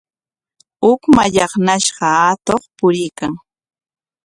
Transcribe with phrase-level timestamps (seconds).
[0.85, 3.33] Huk mallaqnashqa atuq puriykan.